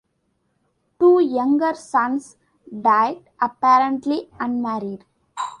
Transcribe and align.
Two 0.99 1.19
younger 1.21 1.75
sons 1.75 2.35
died 2.81 3.29
apparently 3.39 4.31
unmarried. 4.39 5.05